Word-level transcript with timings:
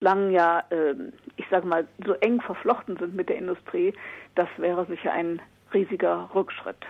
lang 0.00 0.30
ja, 0.30 0.64
ähm, 0.70 1.12
ich 1.36 1.46
sage 1.50 1.66
mal, 1.66 1.86
so 2.04 2.14
eng 2.14 2.40
verflochten 2.40 2.96
sind 2.96 3.14
mit 3.14 3.28
der 3.28 3.36
Industrie, 3.36 3.94
das 4.34 4.48
wäre 4.56 4.86
sicher 4.86 5.12
ein 5.12 5.40
riesiger 5.72 6.30
Rückschritt. 6.34 6.84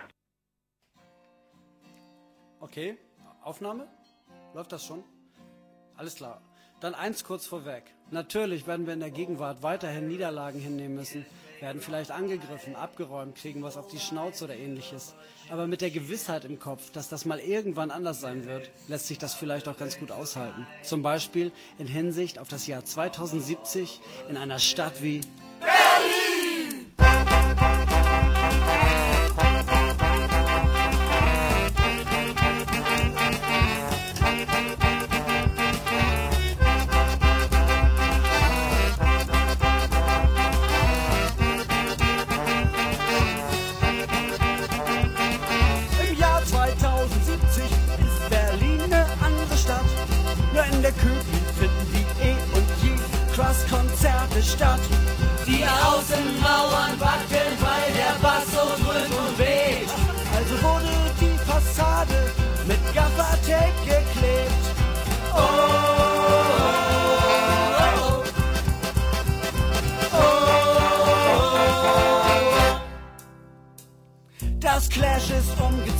Okay, 2.59 2.97
Aufnahme? 3.43 3.87
Läuft 4.53 4.71
das 4.71 4.85
schon? 4.85 5.03
Alles 5.95 6.15
klar. 6.15 6.41
Dann 6.79 6.95
eins 6.95 7.23
kurz 7.23 7.45
vorweg. 7.45 7.83
Natürlich 8.09 8.65
werden 8.65 8.85
wir 8.85 8.93
in 8.93 8.99
der 8.99 9.11
Gegenwart 9.11 9.61
weiterhin 9.61 10.07
Niederlagen 10.07 10.59
hinnehmen 10.59 10.95
müssen, 10.95 11.25
werden 11.61 11.81
vielleicht 11.81 12.11
angegriffen, 12.11 12.75
abgeräumt, 12.75 13.35
kriegen 13.35 13.63
was 13.63 13.77
auf 13.77 13.87
die 13.87 13.99
Schnauze 13.99 14.45
oder 14.45 14.55
ähnliches. 14.55 15.13
Aber 15.49 15.67
mit 15.67 15.81
der 15.81 15.91
Gewissheit 15.91 16.45
im 16.45 16.59
Kopf, 16.59 16.91
dass 16.91 17.09
das 17.09 17.25
mal 17.25 17.39
irgendwann 17.39 17.91
anders 17.91 18.19
sein 18.19 18.45
wird, 18.45 18.69
lässt 18.87 19.07
sich 19.07 19.17
das 19.17 19.33
vielleicht 19.33 19.67
auch 19.67 19.77
ganz 19.77 19.99
gut 19.99 20.11
aushalten. 20.11 20.65
Zum 20.81 21.03
Beispiel 21.03 21.51
in 21.77 21.87
Hinsicht 21.87 22.39
auf 22.39 22.47
das 22.47 22.67
Jahr 22.67 22.83
2070 22.83 24.01
in 24.29 24.37
einer 24.37 24.59
Stadt 24.59 25.03
wie 25.03 25.21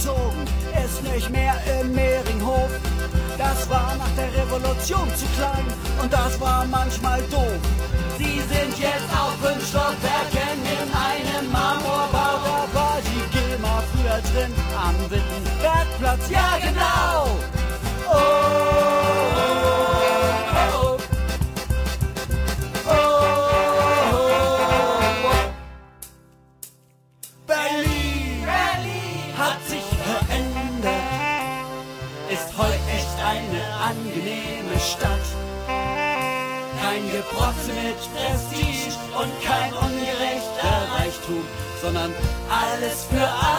ist 0.02 0.10
umgezogen, 0.10 0.46
ist 0.86 1.04
nicht 1.04 1.30
mehr 1.30 1.56
im 1.80 1.94
Mehringhof. 1.94 2.70
Das 3.38 3.70
war 3.70 3.96
nach 3.98 4.12
der 4.18 4.44
Revolution 4.44 5.08
zu 5.16 5.26
klein 5.38 5.66
und 6.02 6.12
das 6.12 6.40
war 6.40 6.66
manchmal 6.66 7.22
doof. 7.32 7.60
Sie 8.18 8.40
sind 8.40 8.78
jetzt 8.80 9.12
auf 9.14 9.34
fünf 9.42 9.68
Stockwerken 9.68 10.60
in 10.62 10.90
einem 10.94 11.52
Marmorbau. 11.52 12.40
Da 12.44 12.68
war 12.74 12.98
die 13.02 13.38
GEMA 13.38 13.84
früher 13.92 14.22
drin 14.32 14.54
am 14.76 14.96
Wittenbergplatz. 15.10 16.30
Ja, 16.30 16.58
genau! 16.60 16.71
Sondern 41.82 42.14
alles 42.50 43.06
für 43.10 43.28
alle 43.28 43.51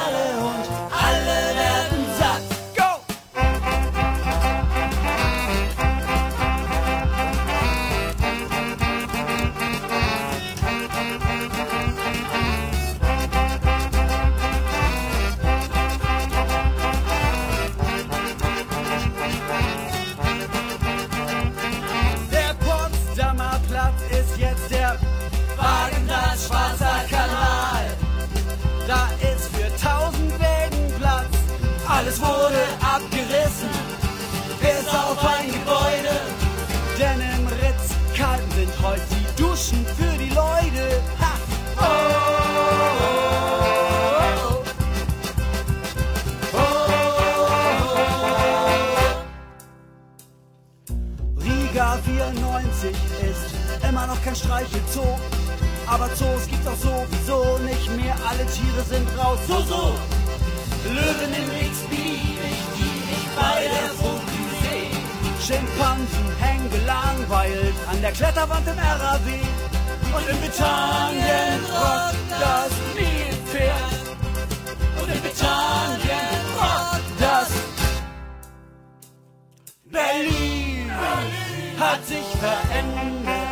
Alles 32.13 32.21
wurde 32.21 32.63
abgerissen, 32.81 33.71
bis 34.61 34.87
auf 34.93 35.25
ein 35.25 35.47
Gebäude. 35.47 36.21
Denn 36.99 37.21
im 37.23 37.47
Ritz-Kalten 37.47 38.51
sind 38.51 38.73
heute 38.83 39.01
die 39.11 39.27
Duschen 39.43 39.87
für 39.87 40.19
die 40.19 40.29
Leute. 40.29 41.01
Ha! 41.21 41.33
Oh, 41.79 41.85
oh, 46.53 46.59
oh. 46.59 47.03
Riga 51.43 51.99
94 52.05 52.91
ist 53.23 53.55
immer 53.89 54.07
noch 54.07 54.23
kein 54.23 54.37
Streichelzoo. 54.37 55.19
Aber 55.87 56.15
Zoos 56.15 56.47
gibt's 56.47 56.67
auch 56.67 56.77
sowieso 56.77 57.59
nicht 57.65 57.91
mehr. 57.97 58.15
Alle 58.29 58.45
Tiere 58.47 58.83
sind 58.87 59.09
raus. 59.19 59.39
So, 59.49 59.63
so. 59.63 59.95
Löwen 60.85 61.33
im 61.33 61.67
X-Beliebig, 61.69 62.02
Schimpansen 65.47 66.27
hängen 66.39 66.71
gelangweilt 66.71 67.75
an 67.91 68.01
der 68.01 68.13
Kletterwand 68.13 68.67
im 68.69 68.79
RAW. 68.79 69.27
Und 70.15 70.29
in 70.29 70.41
Britannien 70.41 71.61
rockt 71.69 72.31
das 72.31 72.73
Nilpferd. 72.95 74.03
Und 75.01 75.09
in 75.13 75.21
Britannien 75.21 76.43
rockt 76.57 77.21
das 77.21 77.51
Berlin 79.91 80.91
hat 81.81 82.07
sich 82.07 82.27
verändert. 82.41 83.43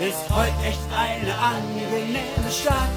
Ist 0.00 0.30
heute 0.34 0.66
echt 0.66 0.88
eine 0.96 1.34
angenehme 1.38 2.50
Stadt. 2.50 2.96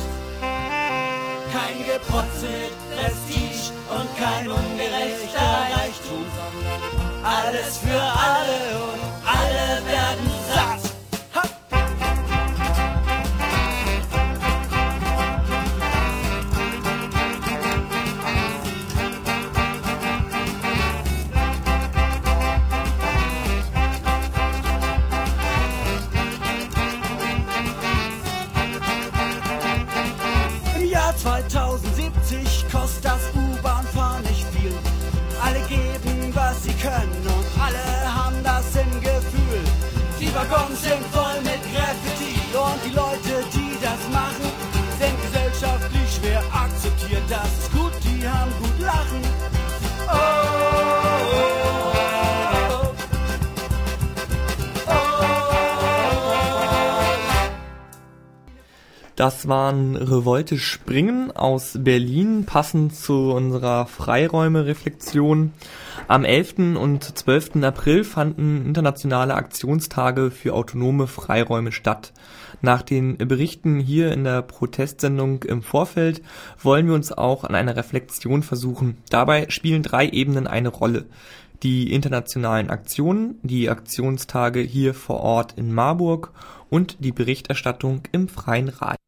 Kein 1.52 1.78
mit 1.80 2.02
Prestige 2.08 3.72
und 3.90 4.18
kein 4.18 4.48
ungerechter 4.48 5.52
Reichtum. 5.76 6.26
Alles 7.26 7.80
für 7.80 8.00
alle 8.00 8.95
Waggons 40.50 40.82
sind 40.82 41.04
voll 41.12 41.42
mit 41.42 41.62
Graffiti 41.74 42.36
und 42.56 42.80
die 42.86 42.96
Leute, 42.96 43.44
die 43.54 43.78
das 43.82 44.00
machen, 44.14 44.46
sind 45.00 45.22
gesellschaftlich 45.24 46.10
schwer 46.14 46.44
akzeptiert. 46.54 47.24
Das 47.30 47.48
ist 47.60 47.72
gut, 47.72 47.92
die 48.04 48.28
haben 48.28 48.52
gut 48.62 48.80
Lachen. 48.80 49.22
Das 59.16 59.48
waren 59.48 59.96
Revolte 59.96 60.58
Springen 60.58 61.32
aus 61.32 61.78
Berlin, 61.80 62.46
passend 62.46 62.96
zu 62.96 63.32
unserer 63.32 63.88
Freiräume-Reflexion. 63.88 65.54
Am 66.08 66.24
11. 66.24 66.78
und 66.78 67.04
12. 67.18 67.64
April 67.64 68.04
fanden 68.04 68.64
internationale 68.64 69.34
Aktionstage 69.34 70.30
für 70.30 70.54
autonome 70.54 71.08
Freiräume 71.08 71.72
statt. 71.72 72.14
Nach 72.62 72.84
den 72.84 73.18
Berichten 73.18 73.80
hier 73.80 74.12
in 74.12 74.24
der 74.24 74.44
Protestsendung 74.44 75.42
im 75.44 75.64
Vorfeld 75.64 76.22
wollen 76.62 76.86
wir 76.86 76.94
uns 76.94 77.12
auch 77.12 77.44
an 77.44 77.56
einer 77.56 77.76
Reflexion 77.76 78.44
versuchen. 78.44 78.98
Dabei 79.10 79.50
spielen 79.50 79.82
drei 79.82 80.08
Ebenen 80.08 80.46
eine 80.46 80.70
Rolle. 80.70 81.06
die 81.64 81.94
internationalen 81.94 82.70
Aktionen, 82.70 83.40
die 83.42 83.70
Aktionstage 83.70 84.60
hier 84.60 84.94
vor 84.94 85.22
Ort 85.22 85.54
in 85.58 85.74
Marburg 85.74 86.32
und 86.70 86.98
die 87.00 87.14
Berichterstattung 87.14 88.04
im 88.12 88.28
Freien 88.28 88.70
Radio. 88.70 89.05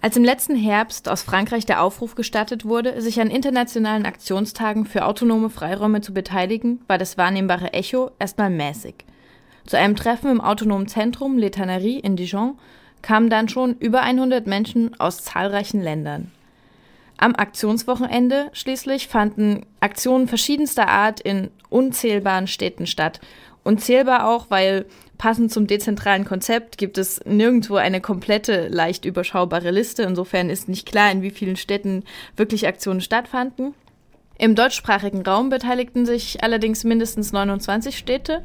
Als 0.00 0.16
im 0.16 0.22
letzten 0.22 0.54
Herbst 0.54 1.08
aus 1.08 1.22
Frankreich 1.22 1.66
der 1.66 1.82
Aufruf 1.82 2.14
gestattet 2.14 2.64
wurde, 2.64 3.00
sich 3.02 3.20
an 3.20 3.30
internationalen 3.30 4.06
Aktionstagen 4.06 4.84
für 4.84 5.04
autonome 5.04 5.50
Freiräume 5.50 6.00
zu 6.00 6.14
beteiligen, 6.14 6.80
war 6.86 6.98
das 6.98 7.18
wahrnehmbare 7.18 7.72
Echo 7.72 8.12
erstmal 8.20 8.50
mäßig. 8.50 8.94
Zu 9.66 9.76
einem 9.76 9.96
Treffen 9.96 10.30
im 10.30 10.40
autonomen 10.40 10.86
Zentrum 10.86 11.36
Les 11.36 11.50
Tanneries 11.50 12.02
in 12.02 12.16
Dijon 12.16 12.58
kamen 13.02 13.28
dann 13.28 13.48
schon 13.48 13.76
über 13.78 14.02
100 14.02 14.46
Menschen 14.46 14.98
aus 15.00 15.22
zahlreichen 15.24 15.82
Ländern. 15.82 16.30
Am 17.16 17.34
Aktionswochenende 17.34 18.48
schließlich 18.52 19.08
fanden 19.08 19.66
Aktionen 19.80 20.28
verschiedenster 20.28 20.88
Art 20.88 21.20
in 21.20 21.50
unzählbaren 21.68 22.46
Städten 22.46 22.86
statt. 22.86 23.20
Unzählbar 23.64 24.28
auch, 24.28 24.46
weil 24.50 24.86
passend 25.18 25.52
zum 25.52 25.66
dezentralen 25.66 26.24
Konzept 26.24 26.78
gibt 26.78 26.96
es 26.96 27.20
nirgendwo 27.26 27.76
eine 27.76 28.00
komplette, 28.00 28.68
leicht 28.68 29.04
überschaubare 29.04 29.70
Liste. 29.70 30.04
Insofern 30.04 30.48
ist 30.48 30.68
nicht 30.68 30.86
klar, 30.86 31.10
in 31.10 31.22
wie 31.22 31.30
vielen 31.30 31.56
Städten 31.56 32.04
wirklich 32.36 32.66
Aktionen 32.66 33.00
stattfanden. 33.00 33.74
Im 34.38 34.54
deutschsprachigen 34.54 35.22
Raum 35.22 35.50
beteiligten 35.50 36.06
sich 36.06 36.42
allerdings 36.44 36.84
mindestens 36.84 37.32
29 37.32 37.98
Städte. 37.98 38.44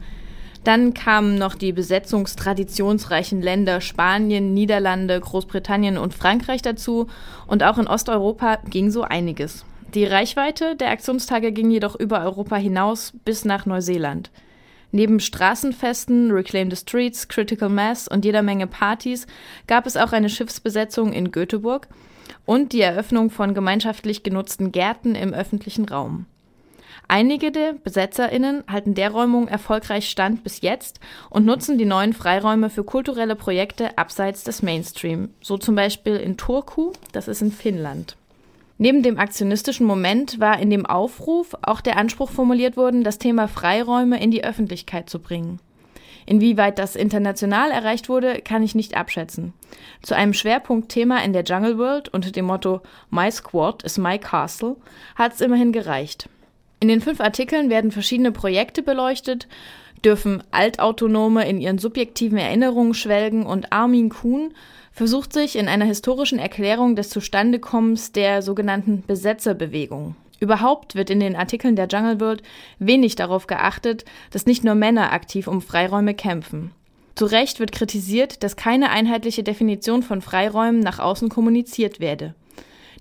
Dann 0.64 0.94
kamen 0.94 1.38
noch 1.38 1.56
die 1.56 1.72
besetzungstraditionsreichen 1.72 3.42
Länder 3.42 3.80
Spanien, 3.80 4.54
Niederlande, 4.54 5.20
Großbritannien 5.20 5.98
und 5.98 6.14
Frankreich 6.14 6.62
dazu 6.62 7.08
und 7.48 7.64
auch 7.64 7.78
in 7.78 7.88
Osteuropa 7.88 8.58
ging 8.70 8.90
so 8.90 9.04
einiges. 9.04 9.66
Die 9.94 10.06
Reichweite 10.06 10.76
der 10.76 10.90
Aktionstage 10.90 11.52
ging 11.52 11.70
jedoch 11.70 11.96
über 11.96 12.24
Europa 12.24 12.56
hinaus 12.56 13.14
bis 13.26 13.46
nach 13.46 13.68
Neuseeland. 13.68 14.32
Neben 14.96 15.20
Straßenfesten, 15.20 16.30
Reclaim 16.30 16.70
the 16.70 16.78
Streets, 16.78 17.28
Critical 17.28 17.68
Mass 17.68 18.08
und 18.08 18.26
jeder 18.26 18.44
Menge 18.44 18.68
Partys 18.68 19.26
gab 19.66 19.88
es 19.88 19.98
auch 19.98 20.12
eine 20.12 20.30
Schiffsbesetzung 20.30 21.14
in 21.14 21.32
Göteborg 21.32 21.88
und 22.46 22.74
die 22.74 22.82
Eröffnung 22.82 23.32
von 23.32 23.56
gemeinschaftlich 23.56 24.22
genutzten 24.22 24.72
Gärten 24.72 25.16
im 25.16 25.34
öffentlichen 25.34 25.90
Raum. 25.90 26.28
Einige 27.08 27.52
der 27.52 27.74
BesetzerInnen 27.74 28.66
halten 28.68 28.94
der 28.94 29.10
Räumung 29.10 29.48
erfolgreich 29.48 30.08
stand 30.08 30.44
bis 30.44 30.62
jetzt 30.62 31.00
und 31.32 31.44
nutzen 31.44 31.80
die 31.80 31.86
neuen 31.86 32.14
Freiräume 32.14 32.70
für 32.70 32.84
kulturelle 32.84 33.36
Projekte 33.36 33.98
abseits 33.98 34.44
des 34.44 34.62
Mainstream, 34.62 35.30
so 35.42 35.58
zum 35.58 35.74
Beispiel 35.74 36.18
in 36.18 36.38
Turku, 36.38 36.94
das 37.14 37.28
ist 37.28 37.42
in 37.42 37.52
Finnland. 37.52 38.16
Neben 38.84 39.02
dem 39.02 39.18
aktionistischen 39.18 39.88
Moment 39.88 40.42
war 40.42 40.60
in 40.60 40.70
dem 40.70 40.86
Aufruf 40.86 41.56
auch 41.62 41.80
der 41.80 41.96
Anspruch 41.96 42.30
formuliert 42.30 42.76
worden, 42.76 43.06
das 43.06 43.18
Thema 43.18 43.48
Freiräume 43.48 44.22
in 44.22 44.30
die 44.30 44.44
Öffentlichkeit 44.44 45.10
zu 45.10 45.20
bringen. 45.20 45.62
Inwieweit 46.26 46.80
das 46.80 46.98
international 46.98 47.72
erreicht 47.72 48.10
wurde, 48.10 48.42
kann 48.42 48.62
ich 48.62 48.76
nicht 48.76 48.98
abschätzen. 48.98 49.54
Zu 50.02 50.18
einem 50.18 50.34
Schwerpunktthema 50.34 51.20
in 51.20 51.32
der 51.32 51.46
Jungle 51.46 51.78
World 51.78 52.10
unter 52.10 52.32
dem 52.32 52.44
Motto 52.44 52.82
My 53.10 53.32
Squad 53.32 53.84
is 53.84 53.98
my 53.98 54.20
Castle 54.20 54.76
hat 55.16 55.32
es 55.34 55.40
immerhin 55.40 55.72
gereicht. 55.72 56.28
In 56.82 56.90
den 56.90 57.00
fünf 57.00 57.22
Artikeln 57.22 57.70
werden 57.70 57.92
verschiedene 57.92 58.34
Projekte 58.34 58.84
beleuchtet, 58.84 59.48
dürfen 60.04 60.44
Altautonome 60.52 61.48
in 61.48 61.62
ihren 61.62 61.78
subjektiven 61.78 62.38
Erinnerungen 62.38 62.96
schwelgen 62.96 63.46
und 63.46 63.72
Armin 63.72 64.10
Kuhn 64.10 64.54
versucht 64.94 65.34
sich 65.34 65.58
in 65.58 65.68
einer 65.68 65.86
historischen 65.86 66.40
Erklärung 66.40 66.96
des 66.96 67.10
Zustandekommens 67.10 68.12
der 68.12 68.42
sogenannten 68.42 69.04
Besetzerbewegung. 69.06 70.16
Überhaupt 70.40 70.96
wird 70.96 71.10
in 71.10 71.20
den 71.20 71.36
Artikeln 71.36 71.76
der 71.76 71.88
Jungle 71.88 72.20
World 72.20 72.44
wenig 72.78 73.16
darauf 73.16 73.48
geachtet, 73.48 74.06
dass 74.32 74.46
nicht 74.46 74.64
nur 74.64 74.76
Männer 74.76 75.12
aktiv 75.12 75.48
um 75.48 75.62
Freiräume 75.62 76.14
kämpfen. 76.14 76.72
Zu 77.16 77.26
Recht 77.26 77.60
wird 77.60 77.72
kritisiert, 77.72 78.44
dass 78.44 78.56
keine 78.56 78.90
einheitliche 78.90 79.44
Definition 79.44 80.04
von 80.04 80.22
Freiräumen 80.22 80.80
nach 80.80 81.00
außen 81.00 81.30
kommuniziert 81.30 82.00
werde. 82.00 82.34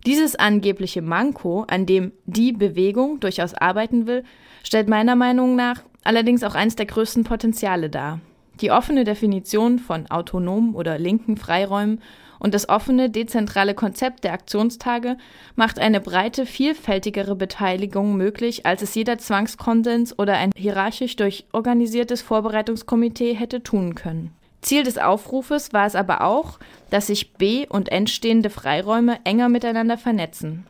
Dieses 0.06 0.36
angebliche 0.36 1.02
Manko, 1.02 1.64
an 1.68 1.86
dem 1.86 2.12
die 2.26 2.52
Bewegung 2.52 3.20
durchaus 3.20 3.54
arbeiten 3.54 4.06
will, 4.06 4.24
stellt 4.62 4.88
meiner 4.88 5.16
Meinung 5.16 5.56
nach 5.56 5.82
allerdings 6.04 6.42
auch 6.42 6.54
eines 6.54 6.76
der 6.76 6.86
größten 6.86 7.24
Potenziale 7.24 7.88
dar. 7.88 8.20
Die 8.60 8.70
offene 8.70 9.04
Definition 9.04 9.78
von 9.78 10.10
autonomen 10.10 10.74
oder 10.74 10.98
linken 10.98 11.36
Freiräumen 11.36 12.00
und 12.38 12.54
das 12.54 12.68
offene, 12.68 13.08
dezentrale 13.08 13.72
Konzept 13.72 14.24
der 14.24 14.32
Aktionstage 14.32 15.16
macht 15.54 15.78
eine 15.78 16.00
breite, 16.00 16.44
vielfältigere 16.44 17.36
Beteiligung 17.36 18.16
möglich, 18.16 18.66
als 18.66 18.82
es 18.82 18.94
jeder 18.94 19.16
Zwangskonsens 19.16 20.18
oder 20.18 20.34
ein 20.34 20.50
hierarchisch 20.56 21.14
durchorganisiertes 21.16 22.20
Vorbereitungskomitee 22.20 23.34
hätte 23.34 23.62
tun 23.62 23.94
können. 23.94 24.32
Ziel 24.60 24.82
des 24.82 24.98
Aufrufes 24.98 25.72
war 25.72 25.86
es 25.86 25.94
aber 25.94 26.22
auch, 26.22 26.58
dass 26.90 27.08
sich 27.08 27.34
B- 27.34 27.66
und 27.68 27.90
entstehende 27.90 28.50
Freiräume 28.50 29.18
enger 29.24 29.48
miteinander 29.48 29.96
vernetzen. 29.96 30.66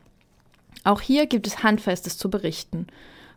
Auch 0.85 1.01
hier 1.01 1.27
gibt 1.27 1.47
es 1.47 1.63
Handfestes 1.63 2.19
zu 2.19 2.29
berichten. 2.29 2.87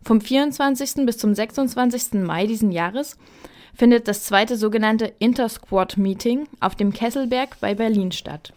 Vom 0.03 0.21
24. 0.21 1.05
bis 1.05 1.17
zum 1.17 1.33
26. 1.33 2.21
Mai 2.21 2.47
diesen 2.47 2.71
Jahres 2.71 3.17
findet 3.75 4.07
das 4.07 4.23
zweite 4.23 4.55
sogenannte 4.55 5.13
Intersquad-Meeting 5.19 6.47
auf 6.59 6.75
dem 6.75 6.93
Kesselberg 6.93 7.59
bei 7.59 7.75
Berlin 7.75 8.11
statt. 8.11 8.53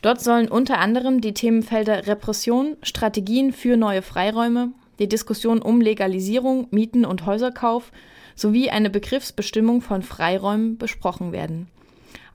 Dort 0.00 0.20
sollen 0.20 0.48
unter 0.48 0.78
anderem 0.78 1.20
die 1.20 1.34
Themenfelder 1.34 2.06
Repression, 2.06 2.76
Strategien 2.82 3.52
für 3.52 3.76
neue 3.76 4.02
Freiräume, 4.02 4.72
die 4.98 5.08
Diskussion 5.08 5.62
um 5.62 5.80
Legalisierung, 5.80 6.66
Mieten 6.70 7.04
und 7.04 7.24
Häuserkauf 7.26 7.92
sowie 8.34 8.70
eine 8.70 8.90
Begriffsbestimmung 8.90 9.80
von 9.80 10.02
Freiräumen 10.02 10.78
besprochen 10.78 11.32
werden. 11.32 11.68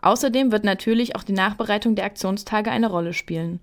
Außerdem 0.01 0.51
wird 0.51 0.63
natürlich 0.63 1.15
auch 1.15 1.23
die 1.23 1.33
Nachbereitung 1.33 1.95
der 1.95 2.05
Aktionstage 2.05 2.71
eine 2.71 2.89
Rolle 2.89 3.13
spielen. 3.13 3.59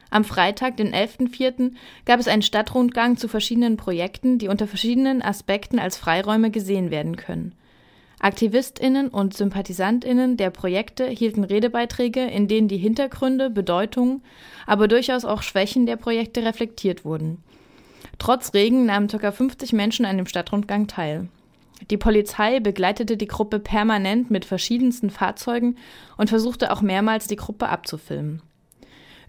Am 0.09 0.23
Freitag, 0.23 0.77
den 0.77 0.93
11.04., 0.93 1.73
gab 2.05 2.19
es 2.19 2.27
einen 2.27 2.41
Stadtrundgang 2.41 3.17
zu 3.17 3.27
verschiedenen 3.27 3.77
Projekten, 3.77 4.39
die 4.39 4.47
unter 4.47 4.67
verschiedenen 4.67 5.21
Aspekten 5.21 5.77
als 5.77 5.97
Freiräume 5.97 6.49
gesehen 6.49 6.89
werden 6.89 7.15
können. 7.15 7.53
AktivistInnen 8.19 9.09
und 9.09 9.35
SympathisantInnen 9.35 10.35
der 10.35 10.49
Projekte 10.49 11.07
hielten 11.07 11.43
Redebeiträge, 11.43 12.25
in 12.25 12.47
denen 12.47 12.67
die 12.67 12.77
Hintergründe, 12.77 13.49
Bedeutungen, 13.49 14.23
aber 14.65 14.87
durchaus 14.87 15.25
auch 15.25 15.41
Schwächen 15.41 15.85
der 15.85 15.95
Projekte 15.95 16.43
reflektiert 16.43 17.05
wurden. 17.05 17.43
Trotz 18.19 18.53
Regen 18.53 18.85
nahmen 18.85 19.07
ca. 19.07 19.31
50 19.31 19.73
Menschen 19.73 20.05
an 20.05 20.17
dem 20.17 20.27
Stadtrundgang 20.27 20.87
teil. 20.87 21.29
Die 21.89 21.97
Polizei 21.97 22.59
begleitete 22.59 23.15
die 23.17 23.27
Gruppe 23.27 23.59
permanent 23.59 24.29
mit 24.29 24.45
verschiedensten 24.45 25.09
Fahrzeugen 25.09 25.77
und 26.17 26.29
versuchte 26.29 26.71
auch 26.71 26.81
mehrmals, 26.81 27.27
die 27.27 27.37
Gruppe 27.37 27.69
abzufilmen. 27.69 28.41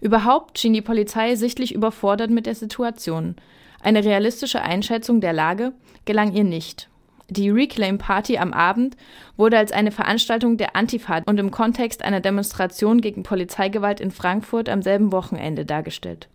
Überhaupt 0.01 0.59
schien 0.59 0.73
die 0.73 0.81
Polizei 0.81 1.35
sichtlich 1.35 1.73
überfordert 1.73 2.29
mit 2.29 2.45
der 2.45 2.55
Situation. 2.55 3.35
Eine 3.81 4.03
realistische 4.03 4.61
Einschätzung 4.61 5.21
der 5.21 5.33
Lage 5.33 5.73
gelang 6.05 6.33
ihr 6.33 6.43
nicht. 6.43 6.89
Die 7.29 7.49
Reclaim 7.49 7.97
Party 7.97 8.37
am 8.37 8.51
Abend 8.51 8.97
wurde 9.37 9.57
als 9.57 9.71
eine 9.71 9.91
Veranstaltung 9.91 10.57
der 10.57 10.75
Antifa 10.75 11.21
und 11.25 11.39
im 11.39 11.49
Kontext 11.49 12.03
einer 12.03 12.19
Demonstration 12.19 12.99
gegen 12.99 13.23
Polizeigewalt 13.23 14.01
in 14.01 14.11
Frankfurt 14.11 14.67
am 14.67 14.81
selben 14.81 15.13
Wochenende 15.13 15.65
dargestellt. 15.65 16.27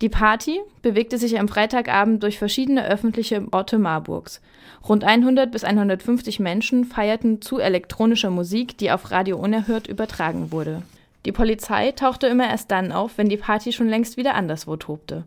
Die 0.00 0.08
Party 0.08 0.60
bewegte 0.80 1.18
sich 1.18 1.38
am 1.38 1.46
Freitagabend 1.46 2.22
durch 2.22 2.38
verschiedene 2.38 2.86
öffentliche 2.86 3.46
Orte 3.50 3.78
Marburgs. 3.78 4.40
Rund 4.88 5.04
100 5.04 5.52
bis 5.52 5.62
150 5.62 6.40
Menschen 6.40 6.84
feierten 6.86 7.42
zu 7.42 7.58
elektronischer 7.58 8.30
Musik, 8.30 8.78
die 8.78 8.90
auf 8.90 9.10
Radio 9.10 9.36
Unerhört 9.36 9.88
übertragen 9.88 10.52
wurde. 10.52 10.82
Die 11.26 11.32
Polizei 11.32 11.92
tauchte 11.92 12.28
immer 12.28 12.48
erst 12.48 12.70
dann 12.70 12.92
auf, 12.92 13.18
wenn 13.18 13.28
die 13.28 13.36
Party 13.36 13.72
schon 13.72 13.88
längst 13.88 14.16
wieder 14.16 14.34
anderswo 14.34 14.76
tobte. 14.76 15.24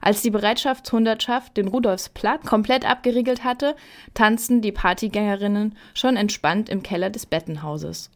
Als 0.00 0.22
die 0.22 0.30
Bereitschaftshundertschaft 0.30 1.56
den 1.56 1.66
Rudolfsplatz 1.66 2.46
komplett 2.46 2.88
abgeriegelt 2.88 3.42
hatte, 3.42 3.74
tanzten 4.14 4.60
die 4.60 4.70
Partygängerinnen 4.70 5.76
schon 5.94 6.16
entspannt 6.16 6.68
im 6.68 6.84
Keller 6.84 7.10
des 7.10 7.26
Bettenhauses. 7.26 8.10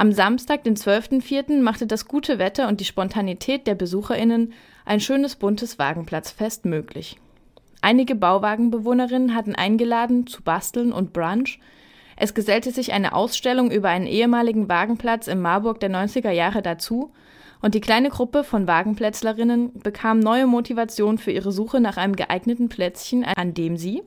Am 0.00 0.12
Samstag, 0.12 0.64
den 0.64 0.76
12.04., 0.76 1.60
machte 1.60 1.86
das 1.86 2.08
gute 2.08 2.38
Wetter 2.38 2.68
und 2.68 2.80
die 2.80 2.86
Spontanität 2.86 3.66
der 3.66 3.74
BesucherInnen 3.74 4.54
ein 4.86 4.98
schönes 4.98 5.36
buntes 5.36 5.78
Wagenplatzfest 5.78 6.64
möglich. 6.64 7.18
Einige 7.82 8.14
Bauwagenbewohnerinnen 8.14 9.34
hatten 9.34 9.54
eingeladen 9.54 10.26
zu 10.26 10.40
basteln 10.40 10.90
und 10.90 11.12
Brunch, 11.12 11.60
es 12.16 12.32
gesellte 12.32 12.70
sich 12.70 12.94
eine 12.94 13.12
Ausstellung 13.12 13.70
über 13.70 13.90
einen 13.90 14.06
ehemaligen 14.06 14.70
Wagenplatz 14.70 15.26
im 15.26 15.42
Marburg 15.42 15.80
der 15.80 15.90
90er 15.90 16.30
Jahre 16.30 16.62
dazu 16.62 17.12
Und 17.60 17.74
die 17.74 17.82
kleine 17.82 18.08
Gruppe 18.08 18.42
von 18.42 18.66
Wagenplätzlerinnen 18.66 19.80
bekam 19.82 20.18
neue 20.18 20.46
Motivation 20.46 21.18
für 21.18 21.30
ihre 21.30 21.52
Suche 21.52 21.78
nach 21.78 21.98
einem 21.98 22.16
geeigneten 22.16 22.70
Plätzchen, 22.70 23.22
an 23.22 23.52
dem 23.52 23.76
sie 23.76 24.02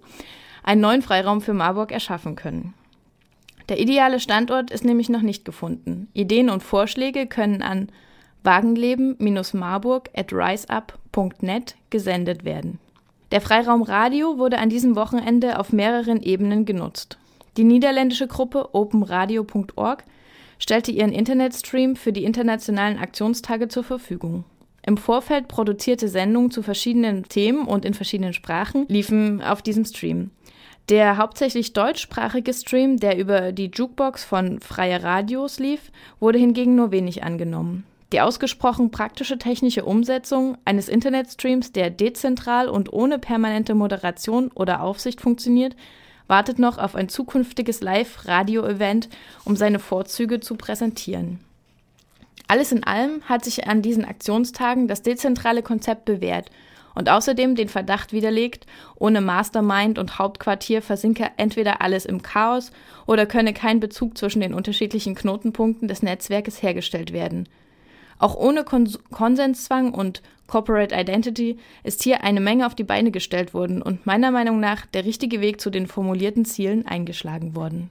einen 0.63 0.81
neuen 0.81 1.03
Freiraum 1.03 1.39
für 1.39 1.53
Marburg 1.53 1.91
erschaffen 1.91 2.35
können. 2.35 2.73
Der 3.70 3.79
ideale 3.79 4.20
Standort 4.20 4.72
ist 4.72 4.84
nämlich 4.84 5.10
noch 5.10 5.22
nicht 5.22 5.46
gefunden. 5.46 6.10
Ideen 6.13 6.50
und 6.50 6.63
Vorschläge 6.63 7.27
können 7.27 7.62
an 7.62 7.89
wagenleben-marburg 8.43 10.10
at 10.15 10.34
riseup.net 10.34 11.75
gesendet 11.89 12.43
werden. 12.43 12.79
Der 13.32 13.41
Freiraum 13.41 13.82
Radio 13.82 14.38
wurde 14.38 14.60
an 14.60 14.70
diesem 14.70 14.96
Wochenende 14.96 15.60
auf 15.60 15.72
mehreren 15.72 16.22
Ebenen 16.22 16.65
genutzt. 16.65 17.17
Die 17.58 17.63
niederländische 17.63 18.27
Gruppe 18.27 18.74
openradio.org 18.74 20.03
stellte 20.60 20.91
ihren 20.91 21.12
Internetstream 21.12 21.96
für 21.96 22.13
die 22.13 22.25
internationalen 22.25 22.98
Aktionstage 22.98 23.70
zur 23.70 23.84
Verfügung. 23.84 24.43
Im 24.86 24.98
Vorfeld 24.98 25.48
produzierte 25.48 26.10
Sendungen 26.10 26.51
zu 26.51 26.62
verschiedenen 26.62 27.24
Themen 27.24 27.65
und 27.65 27.86
in 27.86 27.93
verschiedenen 27.93 28.34
Sprachen 28.34 28.86
liefen 28.89 29.41
auf 29.41 29.62
diesem 29.62 29.86
Stream. 29.86 30.32
Der 30.89 31.17
hauptsächlich 31.17 31.71
deutschsprachige 31.71 32.53
Stream, 32.53 32.97
der 32.97 33.17
über 33.17 33.53
die 33.53 33.71
Jukebox 33.73 34.25
von 34.25 34.59
Freie 34.59 35.01
Radios 35.01 35.59
lief, 35.59 35.91
wurde 36.19 36.39
hingegen 36.39 36.75
nur 36.75 36.91
wenig 36.91 37.23
angenommen. 37.23 37.85
Die 38.11 38.19
ausgesprochen 38.19 38.91
praktische 38.91 39.37
technische 39.37 39.85
Umsetzung 39.85 40.57
eines 40.65 40.89
Internetstreams, 40.89 41.71
der 41.71 41.89
dezentral 41.89 42.67
und 42.67 42.91
ohne 42.91 43.17
permanente 43.17 43.75
Moderation 43.75 44.51
oder 44.53 44.83
Aufsicht 44.83 45.21
funktioniert, 45.21 45.75
wartet 46.27 46.59
noch 46.59 46.77
auf 46.77 46.95
ein 46.95 47.09
zukünftiges 47.09 47.81
Live-Radio-Event, 47.81 49.09
um 49.45 49.55
seine 49.55 49.79
Vorzüge 49.79 50.41
zu 50.41 50.55
präsentieren. 50.55 51.39
Alles 52.47 52.71
in 52.71 52.83
allem 52.83 53.21
hat 53.23 53.45
sich 53.45 53.67
an 53.67 53.81
diesen 53.81 54.05
Aktionstagen 54.05 54.87
das 54.87 55.01
dezentrale 55.01 55.63
Konzept 55.63 56.05
bewährt 56.05 56.51
und 56.95 57.09
außerdem 57.09 57.55
den 57.55 57.69
Verdacht 57.69 58.13
widerlegt, 58.13 58.65
ohne 58.95 59.21
Mastermind 59.21 59.97
und 59.97 60.19
Hauptquartier 60.19 60.81
versinke 60.81 61.31
entweder 61.38 61.81
alles 61.81 62.05
im 62.05 62.21
Chaos 62.21 62.71
oder 63.05 63.25
könne 63.25 63.53
kein 63.53 63.79
Bezug 63.79 64.17
zwischen 64.17 64.41
den 64.41 64.53
unterschiedlichen 64.53 65.15
Knotenpunkten 65.15 65.88
des 65.88 66.03
Netzwerkes 66.03 66.62
hergestellt 66.62 67.13
werden. 67.13 67.47
Auch 68.19 68.35
ohne 68.35 68.63
Kons 68.63 69.00
Konsenszwang 69.12 69.93
und 69.93 70.21
Corporate 70.47 70.93
Identity 70.95 71.57
ist 71.83 72.03
hier 72.03 72.23
eine 72.23 72.39
Menge 72.39 72.65
auf 72.67 72.75
die 72.75 72.83
Beine 72.83 73.12
gestellt 73.12 73.53
worden 73.53 73.81
und 73.81 74.05
meiner 74.05 74.31
Meinung 74.31 74.59
nach 74.59 74.85
der 74.85 75.05
richtige 75.05 75.41
Weg 75.41 75.59
zu 75.59 75.69
den 75.69 75.88
formulierten 75.88 76.45
Zielen 76.45 76.85
eingeschlagen 76.85 77.55
worden. 77.55 77.89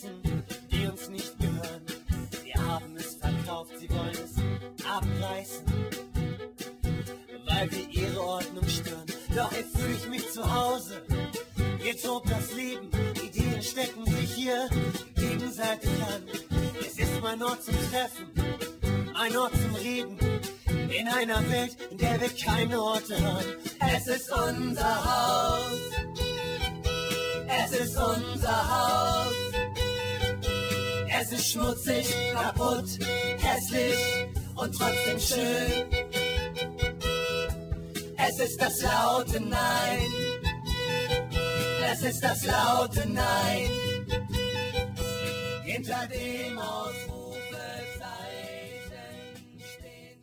Straßen, 0.00 0.22
die 0.70 0.86
uns 0.86 1.08
nicht 1.08 1.38
gehören. 1.38 1.82
Wir 2.42 2.66
haben 2.66 2.96
es 2.96 3.16
verkauft, 3.16 3.72
sie 3.78 3.88
wollen 3.90 4.10
es 4.12 4.84
abreißen, 4.84 5.64
weil 7.46 7.70
wir 7.70 7.88
ihre 7.90 8.20
Ordnung 8.20 8.66
stören. 8.68 9.06
Doch 9.36 9.52
jetzt 9.52 9.76
fühle 9.76 9.94
ich 9.94 10.08
mich 10.08 10.30
zu 10.30 10.42
Hause. 10.42 11.02
Hier 11.82 11.96
tobt 11.98 12.30
das 12.30 12.52
Leben, 12.54 12.90
Ideen 13.22 13.62
stecken 13.62 14.06
sich 14.06 14.34
hier 14.34 14.68
gegenseitig 15.16 15.90
an. 16.02 16.22
Es 16.80 16.98
ist 16.98 17.20
mein 17.22 17.42
Ort 17.42 17.62
zum 17.62 17.76
Treffen, 17.90 18.30
ein 19.14 19.36
Ort 19.36 19.52
zum 19.52 19.74
Reden. 19.74 20.18
In 20.98 21.08
einer 21.08 21.48
Welt, 21.50 21.76
in 21.90 21.98
der 21.98 22.20
wir 22.20 22.30
keine 22.30 22.80
Orte 22.80 23.20
haben. 23.22 23.44
Es 23.94 24.06
ist 24.06 24.30
unser 24.32 25.04
Haus. 25.04 25.80
Es 27.64 27.72
ist 27.72 27.96
unser 27.96 28.70
Haus. 28.70 29.49
Es 31.22 31.32
ist 31.32 31.52
schmutzig, 31.52 32.06
kaputt, 32.32 32.98
hässlich 33.40 34.26
und 34.54 34.74
trotzdem 34.74 35.18
schön. 35.18 35.84
Es 38.16 38.38
ist 38.38 38.58
das 38.58 38.80
laute 38.80 39.38
Nein. 39.42 40.06
Es 41.92 42.02
ist 42.02 42.24
das 42.24 42.46
laute 42.46 43.06
Nein. 43.06 43.68
Hinter 45.62 46.08
dem 46.08 46.58
Ausrufezeichen 46.58 47.40
stehen. 49.58 50.22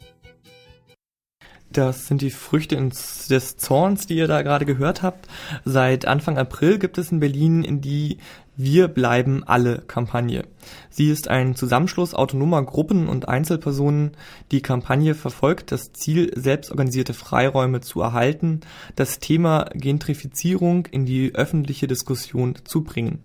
Das 1.70 2.08
sind 2.08 2.24
die 2.24 2.32
Früchte 2.32 2.76
des 2.76 3.58
Zorns, 3.58 4.08
die 4.08 4.16
ihr 4.16 4.28
da 4.28 4.42
gerade 4.42 4.66
gehört 4.66 5.04
habt. 5.04 5.28
Seit 5.64 6.08
Anfang 6.08 6.40
April 6.40 6.80
gibt 6.80 6.98
es 6.98 7.12
in 7.12 7.20
Berlin 7.20 7.82
die 7.82 8.18
wir 8.58 8.88
bleiben 8.88 9.44
alle 9.46 9.84
Kampagne. 9.86 10.46
Sie 10.90 11.12
ist 11.12 11.28
ein 11.28 11.56
Zusammenschluss 11.56 12.16
autonomer 12.16 12.64
Gruppen 12.64 13.08
und 13.08 13.28
Einzelpersonen. 13.28 14.18
Die 14.52 14.62
Kampagne 14.62 15.14
verfolgt 15.14 15.72
das 15.72 15.94
Ziel, 15.94 16.32
selbstorganisierte 16.36 17.14
Freiräume 17.14 17.82
zu 17.82 18.02
erhalten, 18.02 18.62
das 18.96 19.20
Thema 19.20 19.70
Gentrifizierung 19.76 20.88
in 20.88 21.06
die 21.06 21.36
öffentliche 21.36 21.88
Diskussion 21.88 22.56
zu 22.64 22.84
bringen. 22.84 23.20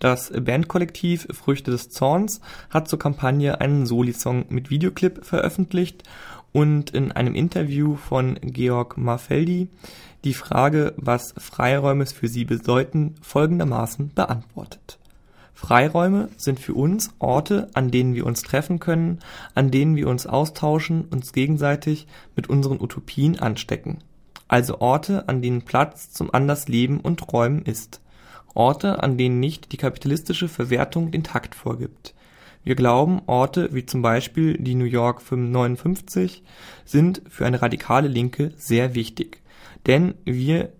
Das 0.00 0.32
Bandkollektiv 0.32 1.28
Früchte 1.32 1.70
des 1.70 1.90
Zorns 1.90 2.40
hat 2.70 2.88
zur 2.88 2.98
Kampagne 2.98 3.60
einen 3.60 3.84
Soli-Song 3.84 4.46
mit 4.48 4.70
Videoclip 4.70 5.22
veröffentlicht 5.22 6.02
und 6.52 6.90
in 6.90 7.12
einem 7.12 7.34
Interview 7.34 7.96
von 7.96 8.38
Georg 8.40 8.96
Marfeldi 8.96 9.68
die 10.24 10.34
Frage, 10.34 10.94
was 10.96 11.34
Freiräume 11.38 12.06
für 12.06 12.28
sie 12.28 12.44
bedeuten, 12.44 13.14
folgendermaßen 13.22 14.12
beantwortet. 14.14 14.98
Freiräume 15.54 16.28
sind 16.36 16.60
für 16.60 16.74
uns 16.74 17.10
Orte, 17.18 17.68
an 17.74 17.90
denen 17.90 18.14
wir 18.14 18.26
uns 18.26 18.42
treffen 18.42 18.78
können, 18.78 19.18
an 19.54 19.70
denen 19.70 19.96
wir 19.96 20.08
uns 20.08 20.26
austauschen, 20.26 21.06
uns 21.10 21.32
gegenseitig 21.32 22.06
mit 22.36 22.48
unseren 22.48 22.80
Utopien 22.80 23.40
anstecken. 23.40 23.98
Also 24.46 24.80
Orte, 24.80 25.28
an 25.28 25.42
denen 25.42 25.62
Platz 25.62 26.10
zum 26.12 26.32
Andersleben 26.32 27.00
und 27.00 27.18
Träumen 27.20 27.62
ist. 27.62 28.00
Orte, 28.54 29.02
an 29.02 29.18
denen 29.18 29.40
nicht 29.40 29.72
die 29.72 29.76
kapitalistische 29.76 30.48
Verwertung 30.48 31.10
den 31.10 31.24
Takt 31.24 31.54
vorgibt. 31.54 32.14
Wir 32.64 32.74
glauben, 32.74 33.22
Orte 33.26 33.70
wie 33.72 33.84
zum 33.86 34.02
Beispiel 34.02 34.58
die 34.58 34.74
New 34.74 34.84
York 34.84 35.22
59 35.30 36.42
sind 36.84 37.22
für 37.28 37.46
eine 37.46 37.62
radikale 37.62 38.08
Linke 38.08 38.52
sehr 38.56 38.94
wichtig. 38.94 39.40
Denn 39.86 40.14
wir 40.24 40.72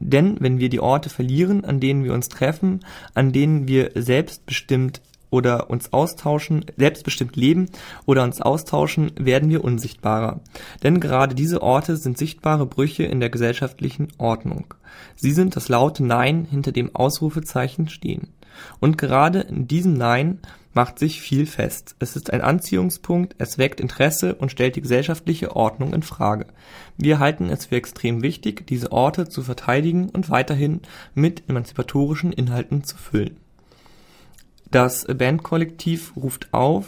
denn 0.00 0.38
wenn 0.40 0.58
wir 0.58 0.70
die 0.70 0.80
Orte 0.80 1.10
verlieren, 1.10 1.64
an 1.64 1.78
denen 1.78 2.04
wir 2.04 2.14
uns 2.14 2.30
treffen, 2.30 2.80
an 3.14 3.32
denen 3.32 3.68
wir 3.68 3.90
selbstbestimmt 3.94 5.02
oder 5.30 5.70
uns 5.70 5.92
austauschen, 5.92 6.64
selbstbestimmt 6.76 7.36
leben 7.36 7.68
oder 8.06 8.24
uns 8.24 8.40
austauschen, 8.40 9.12
werden 9.16 9.50
wir 9.50 9.62
unsichtbarer. 9.62 10.40
Denn 10.82 11.00
gerade 11.00 11.34
diese 11.34 11.62
Orte 11.62 11.96
sind 11.96 12.18
sichtbare 12.18 12.66
Brüche 12.66 13.04
in 13.04 13.20
der 13.20 13.30
gesellschaftlichen 13.30 14.08
Ordnung. 14.18 14.74
Sie 15.14 15.32
sind 15.32 15.54
das 15.54 15.68
laute 15.68 16.04
Nein, 16.04 16.46
hinter 16.50 16.72
dem 16.72 16.94
Ausrufezeichen 16.96 17.88
stehen. 17.88 18.28
Und 18.80 18.98
gerade 18.98 19.40
in 19.40 19.68
diesem 19.68 19.94
Nein 19.94 20.40
macht 20.72 20.98
sich 20.98 21.20
viel 21.20 21.46
fest. 21.46 21.96
Es 21.98 22.16
ist 22.16 22.32
ein 22.32 22.40
Anziehungspunkt, 22.40 23.34
es 23.38 23.58
weckt 23.58 23.80
Interesse 23.80 24.34
und 24.34 24.50
stellt 24.50 24.76
die 24.76 24.80
gesellschaftliche 24.80 25.56
Ordnung 25.56 25.92
in 25.92 26.02
Frage. 26.02 26.46
Wir 26.96 27.18
halten 27.18 27.50
es 27.50 27.66
für 27.66 27.76
extrem 27.76 28.22
wichtig, 28.22 28.66
diese 28.66 28.92
Orte 28.92 29.28
zu 29.28 29.42
verteidigen 29.42 30.08
und 30.10 30.30
weiterhin 30.30 30.80
mit 31.14 31.48
emanzipatorischen 31.48 32.32
Inhalten 32.32 32.84
zu 32.84 32.96
füllen. 32.96 33.36
Das 34.70 35.04
Bandkollektiv 35.06 36.14
ruft 36.16 36.54
auf, 36.54 36.86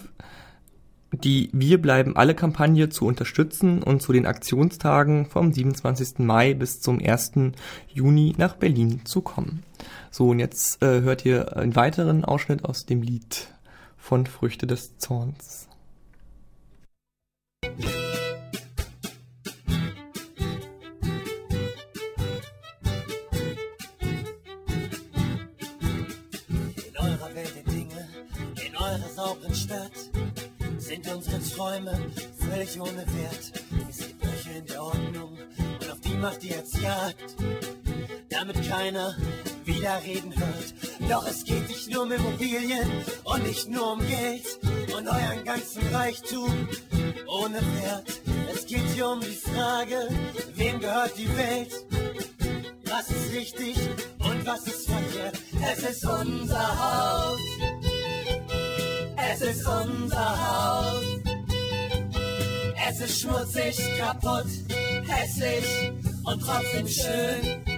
die 1.13 1.51
Wir 1.53 1.83
bleiben 1.83 2.17
alle 2.17 2.35
Kampagne 2.35 2.89
zu 2.89 3.05
unterstützen 3.05 3.83
und 3.83 4.01
zu 4.01 4.13
den 4.13 4.25
Aktionstagen 4.25 5.27
vom 5.27 5.53
27. 5.53 6.21
Mai 6.21 6.55
bis 6.55 6.81
zum 6.81 7.01
1. 7.05 7.33
Juni 7.89 8.35
nach 8.39 8.57
Berlin 8.57 9.05
zu 9.05 9.21
kommen. 9.21 9.63
So, 10.11 10.29
und 10.29 10.39
jetzt 10.39 10.83
äh, 10.83 11.03
hört 11.03 11.27
ihr 11.27 11.57
einen 11.57 11.77
weiteren 11.77 12.25
Ausschnitt 12.25 12.65
aus 12.65 12.87
dem 12.87 13.03
Lied 13.03 13.49
von 14.03 14.27
Früchte 14.27 14.67
des 14.67 14.99
Zorns. 14.99 15.69
In 17.63 17.77
eurer 26.99 27.35
Welt 27.35 27.55
der 27.55 27.73
Dinge, 27.73 28.09
in 28.67 28.77
eurer 28.77 28.99
sauberen 29.15 29.55
Stadt, 29.55 29.93
sind 30.79 31.09
unsere 31.09 31.41
Träume 31.41 32.11
völlig 32.39 32.81
ohne 32.81 33.07
Wert. 33.07 33.53
Es 33.89 33.99
gibt 33.99 34.21
Brüche 34.21 34.51
in 34.59 34.67
der 34.67 34.83
Ordnung 34.83 35.39
und 35.81 35.91
auf 35.91 36.01
die 36.01 36.15
macht 36.15 36.43
ihr 36.43 36.57
jetzt 36.57 36.77
Jagd, 36.83 37.37
damit 38.29 38.69
keiner 38.69 39.17
wieder 39.65 40.03
reden 40.03 40.35
hört. 40.37 40.82
Doch 41.09 41.27
es 41.27 41.45
geht 41.45 41.69
nicht 41.69 41.91
nur 41.91 42.03
um 42.05 42.13
Immobilien 42.13 42.91
und 43.25 43.43
nicht 43.47 43.69
nur 43.69 43.93
um 43.93 44.01
Geld 44.01 44.59
und 44.97 45.07
euren 45.07 45.45
ganzen 45.45 45.83
Reichtum 45.95 46.69
ohne 47.27 47.61
Wert 47.61 48.23
geht 48.73 48.89
hier 48.95 49.07
um 49.07 49.21
die 49.21 49.37
Frage, 49.37 50.09
wem 50.55 50.81
gehört 50.81 51.13
die 51.19 51.29
Welt? 51.37 51.73
Was 52.87 53.11
ist 53.11 53.33
richtig 53.35 53.77
und 54.19 54.47
was 54.47 54.67
ist 54.67 54.89
verkehrt? 54.89 55.39
Es 55.73 55.83
ist 55.83 56.07
unser 56.07 56.69
Haus. 56.79 57.41
Es 59.31 59.43
ist 59.43 59.67
unser 59.67 60.31
Haus. 60.49 61.05
Es 62.89 63.01
ist 63.01 63.21
schmutzig, 63.21 63.79
kaputt, 63.99 64.47
hässlich 65.07 65.93
und 66.25 66.41
trotzdem 66.41 66.89
schön. 66.89 67.72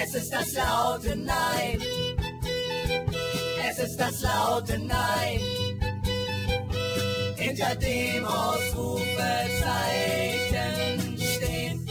Es 0.00 0.14
ist 0.14 0.32
das 0.32 0.54
laute 0.54 1.16
Nein. 1.16 1.78
Es 3.68 3.78
ist 3.78 3.96
das 3.98 4.22
laute 4.22 4.78
Nein. 4.78 5.40
Hinter 7.36 7.74
dem 7.76 8.24
Ausrufezeichen 8.24 11.18
stehen. 11.18 11.86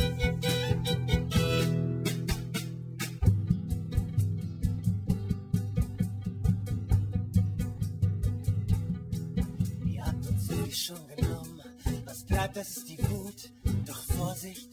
Ihr 9.85 10.05
habt 10.05 10.27
uns 10.27 10.49
wirklich 10.49 10.83
schon 10.85 11.07
genommen. 11.15 11.61
Was 12.05 12.23
bleibt, 12.23 12.57
das 12.57 12.77
ist 12.77 12.89
die 12.89 12.97
Wut. 13.09 13.49
Doch 13.85 14.03
Vorsicht, 14.17 14.69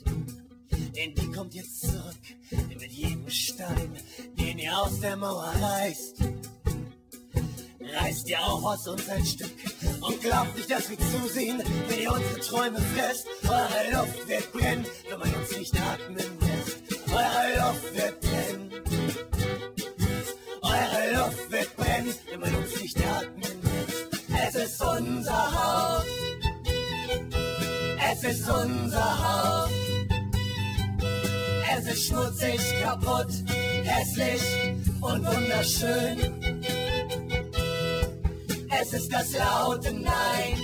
denn 0.99 1.15
die 1.15 1.31
kommt 1.33 1.55
jetzt 1.55 1.81
zurück. 1.81 2.17
Mit 2.51 2.93
jedem 2.93 3.31
Stein, 3.31 3.97
den 4.39 4.59
ihr 4.59 4.77
aus 4.77 5.01
der 5.01 5.17
Mauer 5.17 5.53
reißt. 5.61 6.17
Reißt 7.81 8.29
ihr 8.29 8.41
auch 8.41 8.63
aus 8.65 8.87
uns 8.87 9.09
ein 9.09 9.25
Stück 9.25 9.51
und 10.01 10.21
glaubt 10.21 10.57
nicht, 10.57 10.71
dass 10.71 10.91
wir 10.91 10.99
zusehen, 10.99 11.63
wenn 11.89 12.01
ihr 12.01 12.13
unsere 12.13 12.41
Träume 12.41 12.81
frisst. 12.81 13.27
Eure 13.45 13.93
Luft 13.93 14.29
wird 14.29 14.53
brennen, 14.53 14.87
wenn 15.09 15.19
man 15.19 15.35
uns 15.35 15.57
nicht 15.57 15.81
atmen 15.81 16.17
lässt. 16.17 16.79
Eure 17.11 17.59
Luft 17.59 17.95
wird 17.95 18.21
brennen. 18.21 18.71
Eure 20.63 21.17
Luft 21.17 21.51
wird 21.51 21.77
brennen, 21.77 22.15
wenn 22.31 22.41
man 22.41 22.55
uns 22.57 22.81
nicht 22.81 22.99
atmen 22.99 23.63
lässt. 23.63 24.55
Es 24.55 24.55
ist 24.55 24.83
unser 24.83 25.53
Haus. 25.53 26.05
Es 28.11 28.25
ist 28.25 28.49
unser 28.51 29.65
Haus. 29.65 29.88
Es 31.79 31.87
ist 31.87 32.09
schmutzig, 32.09 32.61
kaputt, 32.83 33.29
hässlich 33.85 34.43
und 35.01 35.25
wunderschön. 35.25 36.19
Es 38.81 38.93
ist 38.93 39.13
das 39.13 39.33
laute 39.39 39.93
Nein. 39.93 40.59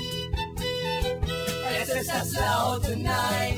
Es 1.80 1.88
ist 1.88 2.10
das 2.10 2.32
laute 2.32 2.96
Nein. 2.96 3.54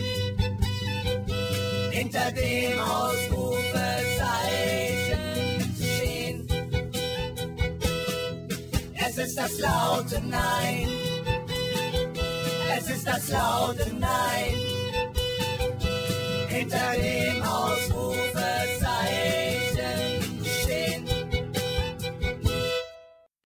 Hinter 1.93 2.31
dem 2.33 2.79
Ausrufezeichen 2.79 5.75
stehen. 5.77 6.47
Es 9.09 9.17
ist 9.17 9.39
das 9.39 9.59
laute 9.59 10.21
Nein. 10.27 10.89
Es 12.77 12.91
ist 12.91 13.07
das 13.07 13.31
laute 13.31 13.95
Nein. 13.99 14.66
entering 16.57 17.43
all 17.43 17.77
school 17.77 18.15
side. 18.33 18.96